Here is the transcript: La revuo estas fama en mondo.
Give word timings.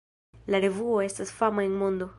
La 0.55 0.61
revuo 0.63 0.97
estas 1.09 1.35
fama 1.43 1.67
en 1.71 1.79
mondo. 1.85 2.09